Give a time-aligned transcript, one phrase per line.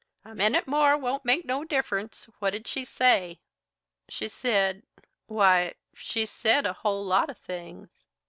[0.25, 2.25] "A minute more won't make no difference.
[2.39, 3.39] What did she say?"
[4.09, 4.81] "She said
[5.27, 8.07] why, she said a whole lot of things.